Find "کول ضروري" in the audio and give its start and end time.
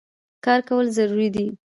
0.67-1.29